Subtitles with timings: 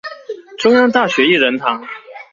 [0.57, 1.85] 中央大學依仁堂